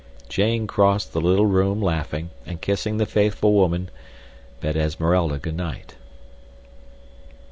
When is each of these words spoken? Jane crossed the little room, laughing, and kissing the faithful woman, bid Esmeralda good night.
Jane 0.27 0.65
crossed 0.65 1.13
the 1.13 1.21
little 1.21 1.45
room, 1.45 1.79
laughing, 1.79 2.31
and 2.43 2.59
kissing 2.59 2.97
the 2.97 3.05
faithful 3.05 3.53
woman, 3.53 3.91
bid 4.59 4.75
Esmeralda 4.75 5.37
good 5.37 5.55
night. 5.55 5.93